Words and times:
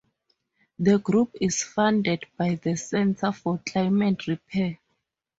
The 0.79 0.97
group 0.97 1.35
is 1.39 1.61
funded 1.61 2.25
by 2.35 2.55
the 2.55 2.75
Centre 2.75 3.31
for 3.31 3.59
Climate 3.63 4.25
Repair. 4.25 4.79